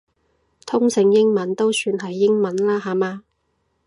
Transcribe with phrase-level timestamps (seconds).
[0.65, 3.23] 通勝英文都算係英文啦下嘛